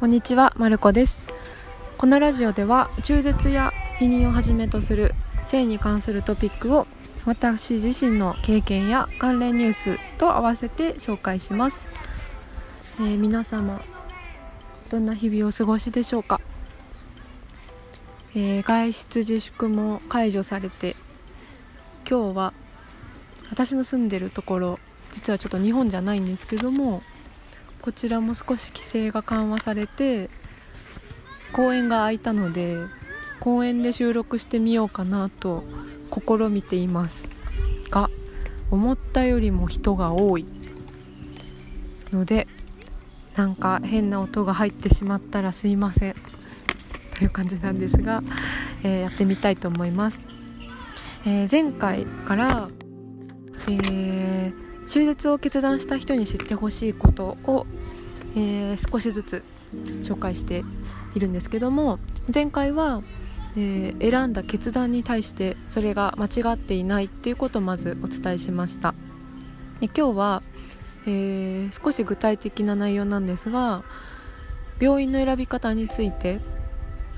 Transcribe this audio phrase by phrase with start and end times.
[0.00, 1.26] こんにちは、まるこです。
[1.98, 5.14] このラジオでは中絶や避妊をはじめとする
[5.44, 6.86] 性に関するトピックを
[7.26, 11.86] 私自身の経験や関連ニュースと合わせて紹介します、
[12.98, 13.82] えー、皆様
[14.88, 16.40] どんな日々を過ごしでしょうか、
[18.34, 20.96] えー、外出自粛も解除されて
[22.08, 22.54] 今日は
[23.50, 24.78] 私の住んでるところ
[25.12, 27.02] 実はちょっと日本じゃないんですけども
[27.82, 30.28] こちらも少し規制が緩和されて
[31.52, 32.76] 公園が開いたので
[33.40, 35.64] 公園で収録してみようかなと
[36.12, 37.30] 試みています。
[37.90, 38.10] が
[38.70, 40.46] 思ったよりも人が多い
[42.12, 42.46] ので
[43.34, 46.14] なんか変な音が入ってしまったらすいません。
[47.16, 48.22] という感じなんですが、
[48.82, 50.22] えー、やってみたいと思います、
[51.26, 52.68] えー、前回から、
[53.68, 57.64] えー中絶を決断した人に知ってほしいことを、
[58.34, 59.44] えー、少しずつ
[60.02, 60.64] 紹介して
[61.14, 62.00] いるんですけども
[62.32, 63.00] 前回は、
[63.56, 68.96] えー、選んだ決断に対してそれが間違っていないっていうことをまずお伝えしました。
[69.78, 70.42] で今日は、
[71.06, 73.84] えー、少し具体的な内容なんですが
[74.80, 76.40] 病院の選び方について、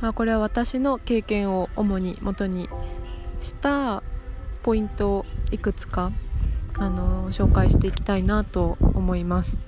[0.03, 2.69] まあ、これは私の経験を主に元に
[3.41, 4.03] した
[4.63, 6.13] ポイントをいくつか
[6.79, 9.61] あの紹介していきたいなと思います、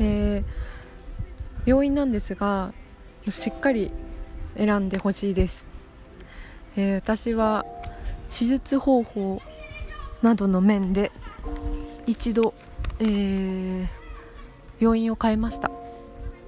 [0.00, 2.72] えー、病院なんですが
[3.28, 3.92] しっかり
[4.56, 5.68] 選んでほしいです、
[6.76, 7.64] えー、私は
[8.30, 9.42] 手術方法
[10.22, 11.12] などの面で
[12.06, 12.54] 一度、
[12.98, 13.88] えー、
[14.80, 15.70] 病院を変えました、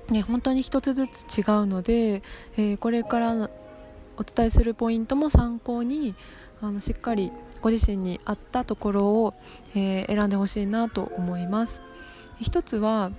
[0.09, 2.23] ね、本当に一つずつ違うので、
[2.57, 3.51] えー、これから
[4.17, 6.15] お伝えするポイントも参考に
[6.61, 9.35] あのしっかりご自身に合ったところを、
[9.75, 11.83] えー、選んでほしいなと思います。
[12.41, 13.11] 一つは、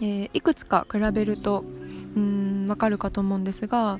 [0.00, 1.64] えー、いくつか比べると
[2.16, 3.98] うん分かるかと思うんですが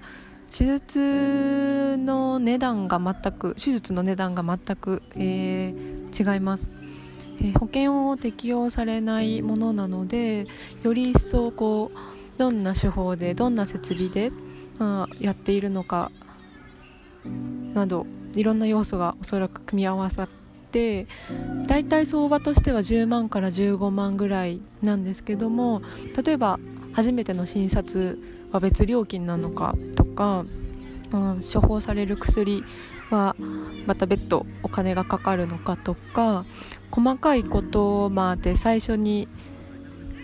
[0.51, 6.73] 手術の値段が全く手術の値段が全く、えー、違います、
[7.43, 10.47] え保険を適用されないものなので
[10.83, 14.31] より一層こうどんな手法でどんな設備で、
[14.79, 16.13] まあ、やっているのか
[17.75, 20.29] などいろんな要素がおそらく組み合わさっ
[20.71, 21.07] て
[21.67, 25.83] 大体相場としては10万から15万ぐらいなんですけども
[26.23, 26.61] 例えば
[26.93, 28.19] 初めての診察
[28.53, 30.45] は別料金なのかとか、
[31.13, 32.65] うん、処方される薬
[33.11, 33.37] は
[33.87, 36.45] また別途お金がかかるのかとか
[36.91, 39.29] 細かいことまで最初に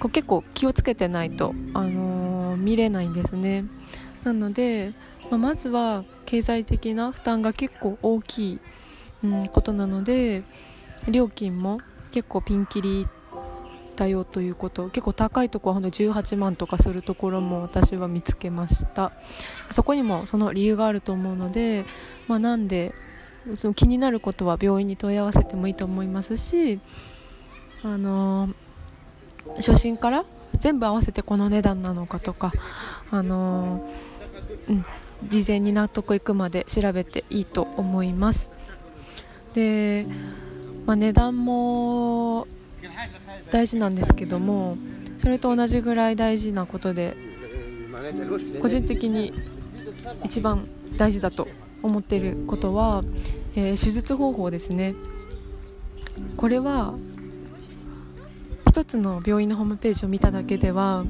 [0.00, 3.64] こう結構気をつけてないと、あのー、見れないんですね。
[4.24, 4.94] なので
[5.32, 8.60] まあ、まずは経済的な負担が結構大きい、
[9.22, 10.44] うん、ことなので
[11.06, 11.78] 料金も
[12.10, 13.06] 結構ピンキリ
[13.96, 19.12] だよということ結構高いところは18万とかするところも私は見つけました。
[19.70, 21.84] そこにもその理由があると思うので、
[22.28, 22.94] まあ、なんで
[23.54, 26.80] その気になることは病院に問い合わせてもいいと思いますし
[27.82, 28.48] あの
[29.56, 30.24] 初診から
[30.58, 32.54] 全部合わせてこの値段なのかとか
[33.10, 33.86] あの
[34.68, 34.84] うん、
[35.28, 38.50] 事前に納得いくまで調べていいと思います。
[39.54, 40.06] で、
[40.86, 42.46] まあ、値段も
[43.50, 44.76] 大事なんですけども
[45.18, 47.16] それと同じぐらい大事なことで
[48.60, 49.32] 個人的に
[50.24, 50.66] 一番
[50.96, 51.48] 大事だと
[51.82, 53.04] 思っていることは、
[53.54, 54.94] えー、手術方法ですね。
[56.36, 56.94] これは
[58.68, 61.04] 一つの病院のホームページを見ただけでは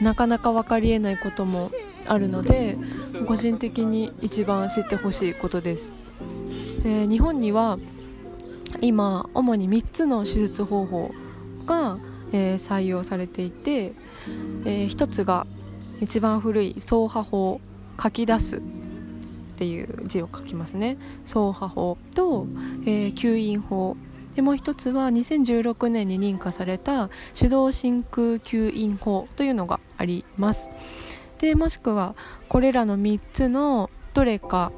[0.00, 1.70] なかなか分かりえないことも
[2.06, 2.76] あるので
[3.26, 5.92] 個人的に一番知ってほしいことです、
[6.84, 7.78] えー、日本には
[8.80, 11.10] 今主に3つの手術方法
[11.66, 11.98] が、
[12.32, 13.92] えー、採用されていて、
[14.64, 15.46] えー、1つが
[16.00, 17.60] 一番古い走破法
[18.02, 18.60] 書き出すっ
[19.56, 20.96] ていう字を書きますね。
[21.22, 22.46] 走破法と、
[22.86, 23.96] え、吸引法。
[24.34, 30.70] でもう一つは2016年に認可された手動真空吸引法というのがあります。
[31.38, 32.14] でもしくは
[32.48, 34.72] これらの3つのどれか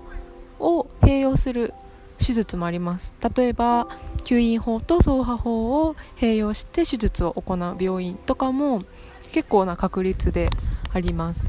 [0.58, 1.74] を併用する
[2.18, 3.12] 手術もあります。
[3.36, 3.86] 例えば
[4.24, 8.82] 吸引法と走破法を併用して手術を行う病院とかも
[9.32, 10.48] 結構な確率で
[10.92, 11.48] あります。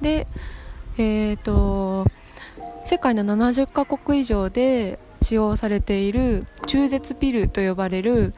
[0.00, 0.26] で
[0.96, 2.06] えっ、ー、と
[2.84, 8.34] 世界の70カ国以上で使用されている中絶ピルと呼ばれる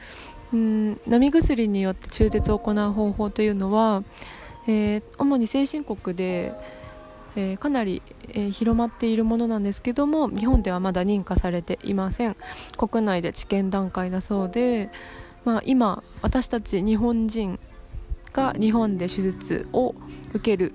[0.53, 4.03] うん飲み薬によって中絶を行う方法というのは
[4.67, 6.53] えー、主に先進国で、
[7.35, 12.35] えー、かなり、えー、広まっているものなんですけども日本ではまだ認可されていません。
[12.77, 14.89] 国内で治験段階だそうで、
[15.45, 17.59] まあ、今私たち日本人
[18.33, 19.95] が日本で手術を
[20.33, 20.73] 受ける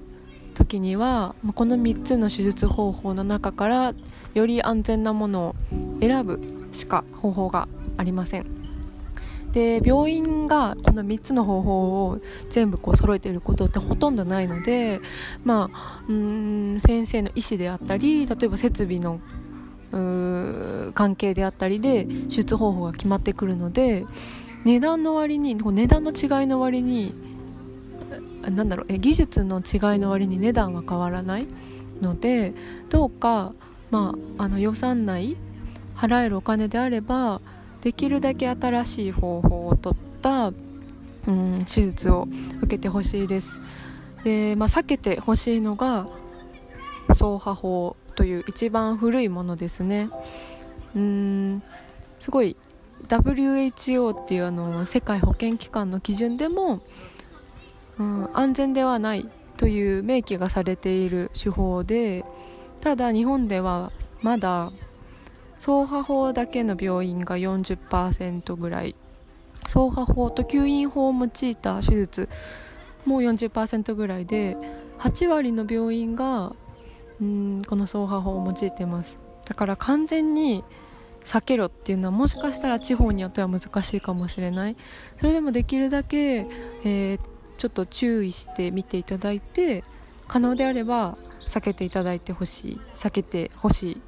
[0.55, 3.95] 時にはこの3つの手術方法の中から
[4.35, 5.55] より安全なものを
[6.01, 6.41] 選ぶ
[6.73, 8.62] しか方法がありません。
[9.53, 12.21] で病院がこの3つの方法を
[12.51, 15.01] 全部こう揃えていることってほとんどないので、
[15.45, 19.21] まあ、うん先生の意思であったり例えば設備の
[20.95, 24.07] 関係であったりで手術方法が決まってくるので
[24.65, 27.15] 値段の割に値段の違いの割に
[28.43, 31.47] なんだろうえ技術の違いの割に値段は変わらない
[32.01, 32.55] ので
[32.89, 33.53] どうか、
[33.91, 35.37] まあ、あの予算内
[35.95, 37.41] 払えるお金であれば
[37.83, 42.27] できるだけ新しい方法をとった、うん、手術を
[42.59, 43.61] 受けてほしいです。
[44.25, 46.07] で、まあ、避けてほしいのが
[47.09, 50.09] 走破法という一番古いものですね。
[50.95, 51.63] うん
[52.21, 52.57] すごい
[53.09, 56.83] WHO っていうあの世界保健機関の基準でも
[57.99, 62.25] うん、安全ではないという明記がされている手法で
[62.81, 63.93] ただ日本では
[64.23, 64.73] まだ
[65.65, 68.97] 走破法だけの病院が40%ぐらい。
[69.63, 72.29] 走破法と吸引法を用いた手術
[73.07, 74.57] も40%ぐらいで
[74.99, 76.53] 8割の病院が
[77.21, 79.19] うんこの走破法を用いてます。
[79.47, 80.65] だから完全に
[81.25, 84.77] 避けろっていうのはもしかしたら地方によっては難しいかもしれない。
[85.19, 86.49] それでもできるだけ、
[86.83, 87.21] えー、
[87.57, 89.85] ちょっと注意して見ていただいて
[90.27, 91.15] 可能であれば
[91.47, 92.81] 避けていただいてほしい。
[92.95, 94.01] 避けてほしい、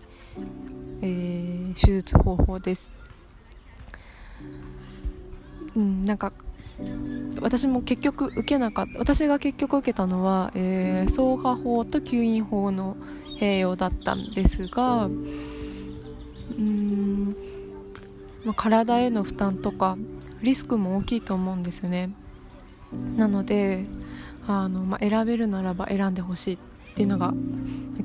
[1.04, 2.94] えー、手術方法です。
[5.76, 6.32] うんなんか
[7.40, 8.98] 私も結局受けなかった。
[8.98, 12.96] 私が結局受けたのは、えー、走破法と吸引法の
[13.38, 15.08] 併用だったんですがう
[16.60, 17.36] ん
[18.44, 19.96] ま体への負担とか
[20.42, 22.10] リスクも大きいと思うんですね。
[23.16, 23.86] なので
[24.46, 26.58] あの、まあ、選べるならば選んでほしいっ
[26.94, 27.34] ていうのが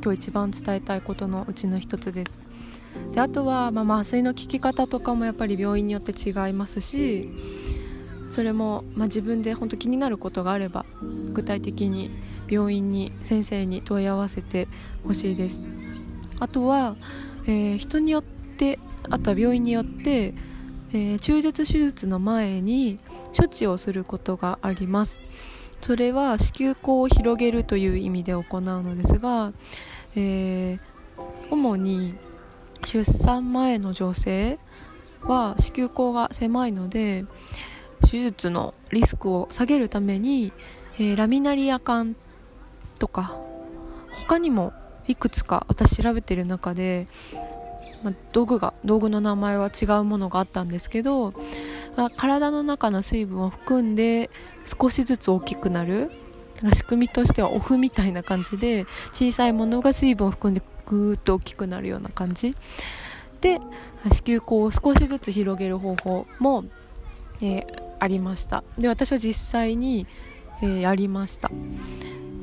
[0.02, 2.42] 今日一番伝えたいことのうちの一つです。
[3.12, 7.30] であとは、まあ、麻酔の効き方とかもやっぱり病院によって違いますし
[8.30, 10.86] それも、まあ、自分で本当気になることがあれば
[11.34, 12.12] 具体的に
[12.48, 14.68] 病院に先生に問い合わせて
[15.04, 15.64] ほしいです。
[16.40, 16.96] あとは、
[17.46, 18.80] えー、人によって
[19.10, 20.34] あとは病院によって、
[20.92, 23.00] えー、中絶手術の前に
[23.38, 25.22] 処置をすることがあります。
[25.82, 29.54] それは子宮口を広げるという意味で行うのですが、
[30.16, 30.80] えー、
[31.52, 32.16] 主に
[32.86, 34.58] 出産前の女性
[35.22, 37.26] は子宮口が狭いので
[38.10, 40.54] 手術のリスクを下げるために、
[40.96, 42.16] えー、ラミナリア管
[43.00, 43.36] とか
[44.12, 44.74] 他にも
[45.08, 47.08] いくつか私調べてる中で
[48.04, 51.34] ま、道具が道具の名前は違うものがあったんですけど、
[51.96, 54.30] まあ、体の中の水分を含んで
[54.66, 56.12] 少しずつ大きくなる
[56.74, 62.56] 仕組みとしてはオフみたいな感じで小さいものが水分を含んでぐーっと大きくなるような感じ。
[63.42, 63.60] で
[64.10, 66.66] 子宮口を少しずつ広げる方法も、
[67.42, 67.66] えー、
[68.00, 68.64] ありました。
[68.78, 70.08] で私は実際に、
[70.62, 71.50] えー、やりました。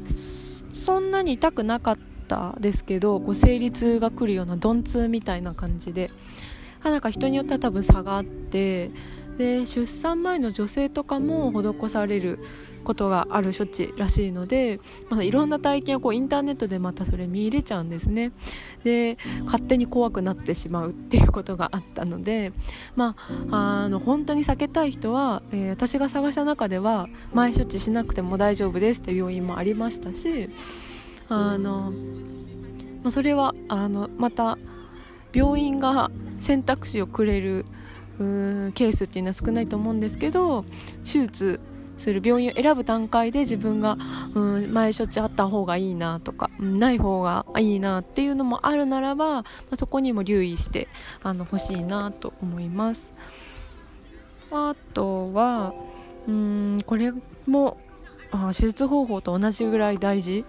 [0.06, 1.98] そんなに痛くなかっ
[2.28, 6.10] たですけどこう生理痛が来るような鈍痛みたいな感じで。
[6.84, 8.92] なんか人によっては多分差があって
[9.36, 12.38] で出産前の女性とかも施される
[12.84, 14.78] ことがある処置らしいので、
[15.10, 18.32] まあ、いろんな体験をこうインターネットでまたそれ見入れちゃうんですね。
[18.84, 22.52] で勝手に怖くなってしまうっていうことがあったので、
[22.94, 23.16] ま
[23.50, 30.48] あ、あの本当に避けたい人は、えー、私が探した中では前処置しなくても大丈夫ですっていう病院もありましたし
[31.28, 31.92] あの、
[33.02, 34.58] まあ、それはあのまた
[35.32, 37.66] 病院が選択肢をくれる
[38.18, 40.64] うーケースっていうのは少ないと思うんですけど
[41.04, 41.60] 手術
[41.96, 43.96] する病院を選ぶ段階で自分が、
[44.34, 50.88] うん、前処置あった方がいいなとか、ない方がいいなっていうのもあるならば、まあ、そこにも留意して
[51.22, 53.14] あの欲しいなと思います。
[54.50, 55.72] あとは
[56.28, 57.12] うんこれ
[57.46, 57.78] も
[58.30, 60.44] あ手術方法と同じぐらい大事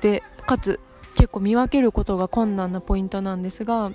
[0.00, 0.80] でかつ
[1.14, 3.92] 結構見分けることが困難なポイントなんですが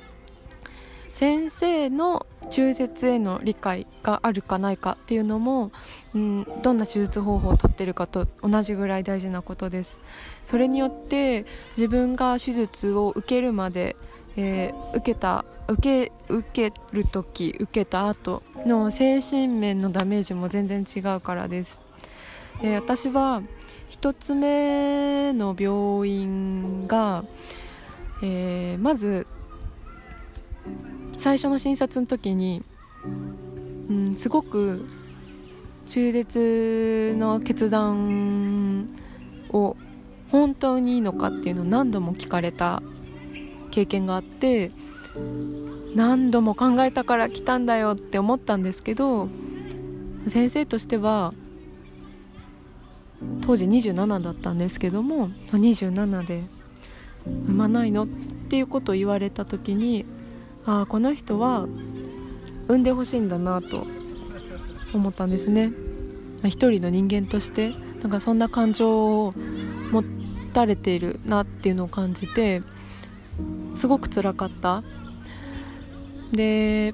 [1.13, 5.71] 先生の中絶への理解があるかないかっていうのも、
[6.13, 9.99] うん、どんな手術方法をとってるかと同じぐらい大事なことです。
[10.43, 11.45] それによって
[11.77, 13.95] 自分が手術を受けるまで、
[14.35, 21.79] えー、受けた受け受ける時受けた後の精神面のダメージも全然違うからです、
[22.61, 23.41] えー、私は
[23.91, 27.23] 1つ目の病院が、
[28.21, 29.27] えー、まず
[31.23, 32.61] 最初の診察の時に、
[33.89, 34.85] うん、すごく
[35.87, 38.89] 中絶の決断
[39.49, 39.77] を
[40.29, 42.83] 本当にいいのかっていうのを何度も聞かれた
[43.71, 44.71] 経験があって
[45.95, 49.29] 何度も考えたから来たんだよって思ったんですけど
[50.27, 51.33] 先生としては
[53.39, 56.43] 当時27だったんですけども27で
[57.25, 58.07] 産まないのっ
[58.49, 60.05] ていうことを言われた時に
[60.65, 61.67] ああこの人は
[62.67, 63.85] 産んでほしいんだなと
[64.93, 65.71] 思ったんですね。
[66.45, 69.33] 一人の人間としてなんかそんな感情を
[69.91, 70.03] 持
[70.53, 72.61] たれているなっていうのを感じて
[73.75, 74.83] すごくつらかった。
[76.31, 76.93] で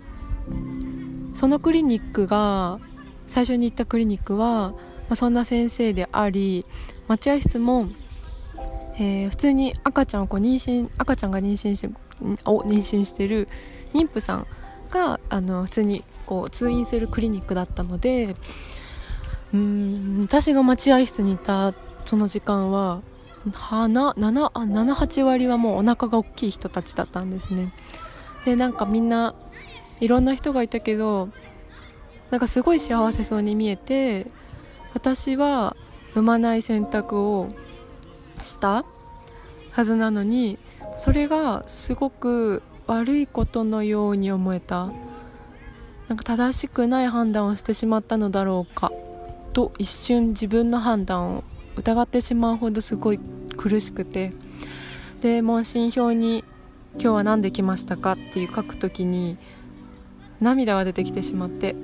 [1.36, 2.80] そのクリニックが
[3.28, 4.76] 最初に行ったクリニックは、ま
[5.12, 6.66] あ、そんな先生であり
[7.08, 7.88] 待合室も、
[8.96, 11.90] えー、普通に赤ちゃんをこう妊娠赤ちゃんが妊娠して
[12.46, 13.48] お妊娠してる
[13.94, 14.48] 妊婦さん
[14.90, 18.36] があの普通にこう通院するクリニックだったので
[19.54, 21.74] うん私が待合室にいた
[22.06, 23.02] その時間は
[23.46, 27.74] 78割はもうお腹が大きい人たちだったんですね。
[28.46, 29.36] でなんかみんな
[30.00, 31.30] いろんな人がいたけど
[32.32, 34.28] なんかすごい幸せそうに見えて
[34.94, 35.76] 私は
[36.14, 37.50] 産まない選択を
[38.42, 38.86] した
[39.72, 40.58] はずなのに
[41.00, 44.92] それがすごく悪いことのように思えた。
[46.10, 48.92] なんか正しくない判断をしてしまったのだろうか。
[49.54, 51.46] と一瞬自分の判断を
[51.78, 53.20] 疑ってしまうほどすごい
[53.56, 54.34] 苦しくて。
[55.22, 56.44] で問診票に
[57.00, 59.38] 「今日は何で来ましたか?」っていう書くときに
[60.42, 61.78] 涙が出てきてしまって。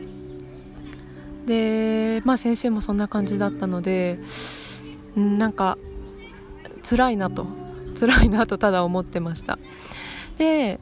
[1.46, 4.20] でまあ先生もそんな感じだったので
[5.16, 5.78] なんか
[6.84, 7.64] 辛いなと。
[7.96, 9.58] 辛いなとただ思ってました。
[10.38, 10.80] で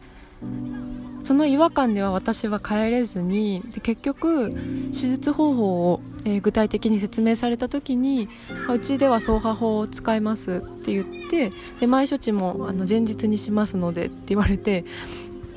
[1.23, 8.27] その違和感では私は帰れずにで結局手術方法を、えー、具体的に説明された時に
[8.69, 14.83] うちでは双波法を使いますって言ってで前処置もあの前日にしますのでって言われて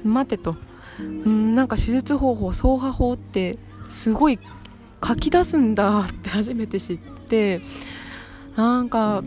[0.04, 0.54] 待てと。
[0.98, 3.58] うんなんか手術方法双波法って
[3.88, 4.38] すごい
[5.06, 7.60] 書き出すんだって初めて知って
[8.56, 9.22] なんか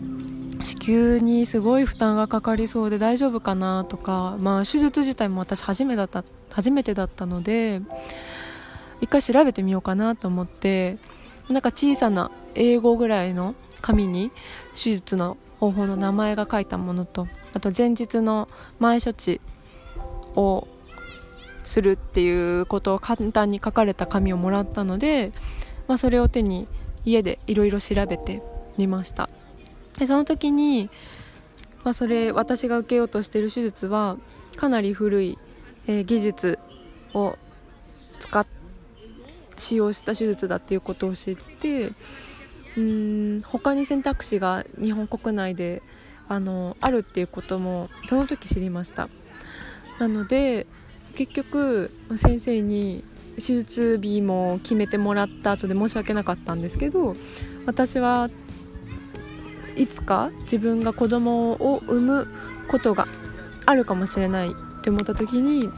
[0.62, 7.80] 子宮にすごい負担がかかりそうで大丈夫かなとか、まあ、手術自体も私初めだった初めてだったので
[9.00, 10.98] 一回調べてみようかなと思って
[11.48, 14.30] なんか小さな英語ぐらいの紙に
[14.74, 18.48] 手術の方法の名前が書いたものとあと前日の
[18.78, 19.40] 前処置
[20.36, 20.68] を
[21.64, 25.32] するっていうことを簡単に書かれた紙をもらったので、
[25.88, 26.68] まあ、それを手に
[27.04, 28.42] 家でいろいろ調べて
[28.76, 29.28] みました。
[30.00, 30.90] でその時に、
[31.84, 34.16] まあ、それ私が受けようとしている手術は
[34.56, 35.38] かなり古い、
[35.86, 36.58] えー、技術
[37.14, 37.36] を
[38.18, 38.46] 使っ
[39.60, 41.92] 使用した手術だっていうことを知って
[42.76, 45.82] うん他に選択肢が日本国内で
[46.28, 49.08] あのあるっていうこともその時知りました。
[49.98, 50.66] なので
[51.14, 53.04] 結局先生に
[53.34, 57.16] 手術日も決めてもらった後で申し訳なかったんですけど
[57.66, 58.30] 私は
[59.76, 62.28] いつか自分が子供を産む
[62.68, 63.06] ことが
[63.66, 65.70] あるかもしれないって思った時に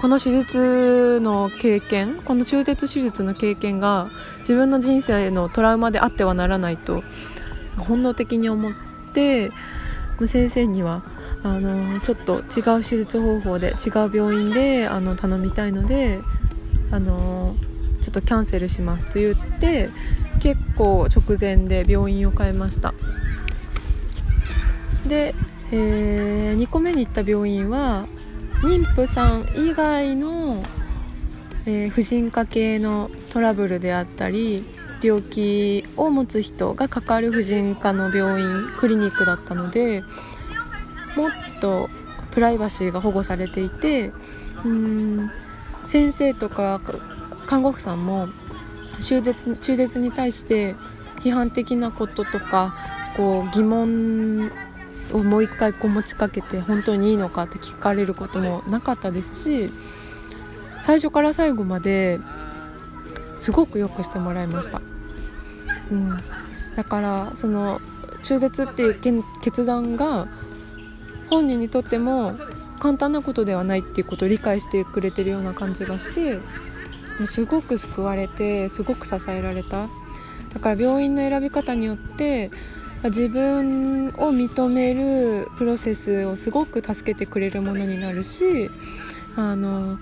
[0.00, 7.02] この手術の経験この中絶手術の経験が自分の人生のトラウマであってはならないと
[7.78, 8.72] 本能的に思っ
[9.12, 9.50] て
[10.26, 11.02] 先生には
[11.42, 16.20] あのちょっと違う手術方法で違う病院であの頼みたいので
[16.90, 17.54] あの
[17.96, 19.88] ちょっとキャンセルしますと言って
[20.40, 22.94] 結構直前で病院を変えました。
[25.06, 25.34] で、
[25.70, 28.06] えー、2個目に行った病院は
[28.62, 30.62] 妊婦さん以外の、
[31.66, 34.64] えー、婦人科系のトラブルであったり
[35.02, 40.02] 病気を持つ人がかかる婦人科の病院クリニックだったので
[41.16, 41.88] もっと
[42.30, 44.12] プライバシーが保護されていて
[44.64, 45.30] うん
[45.86, 46.80] 先生とか
[47.46, 48.28] 看護婦さんも
[49.02, 50.74] 中絶中絶に対して
[51.20, 52.74] 批判的なこととか
[53.16, 54.50] こう疑問
[55.12, 59.72] をもう一回こう持ちかけて本当にいいのかって聞かれることもなかったですし
[60.82, 62.20] 最初から最後まで
[63.36, 64.80] すごくよくしてもらいました、
[65.90, 66.16] うん、
[66.74, 67.80] だからその
[68.22, 70.26] 中絶っていう決断が
[71.30, 72.34] 本人にとっても
[72.78, 76.38] 簡単なことではないっていうことを理解してくれてるような感じがして
[77.18, 79.88] もうすごく救われてすごく支えられた。
[80.52, 82.50] だから病院の選び方によって
[83.04, 88.70] 自分を認めるプロセスをすごく助けてくれるものになるし
[89.36, 89.98] あの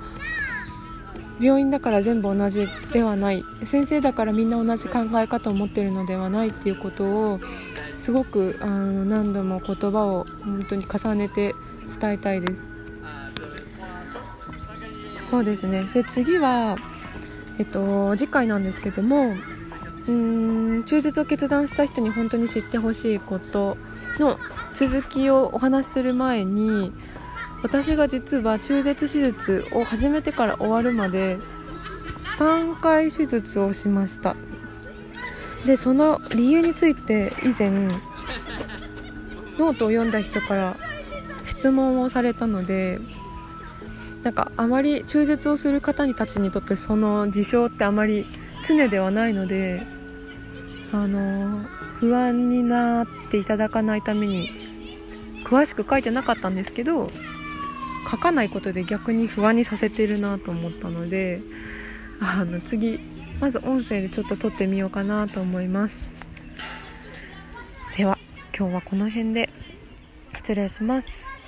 [1.40, 3.44] 病院だから全部同じではない。
[3.64, 7.40] 先生だからみんな同じ考え方を持ってるのではないっていうことを
[7.98, 11.54] すごくあの何度も言葉を本当に重ねて
[12.00, 12.70] 伝えたいです。
[15.30, 15.82] そうですね。
[15.92, 16.76] で次は
[17.58, 19.34] えっと次回なんですけども
[20.06, 23.76] うん中絶を決断した人に本当に知ってほしいこと
[24.18, 24.38] の
[24.72, 26.92] 続きをお話しする前に
[27.62, 31.38] 私が実は中絶手術を始めてから終わるまで
[32.36, 34.36] 3回手術をしました。
[35.64, 37.70] でその理由について以前
[39.58, 40.76] ノートを読んだ人から
[41.46, 43.00] 質問をされたので
[44.24, 48.24] なんかあまり中絶をする方たちにとってその事象ってあまり
[48.66, 49.86] 常ではないので
[50.92, 51.62] あの
[52.00, 54.50] 不安になっていただかないために
[55.44, 57.10] 詳しく書いてなかったんですけど
[58.10, 61.40] 書かないことで逆に不安にさせてるなと思ったので
[62.20, 62.98] あの次
[63.40, 66.14] まず音声でちょっと撮ってみようかなと思います。
[67.96, 68.18] では
[68.56, 69.50] 今日はこの辺で
[70.34, 71.43] 失礼します。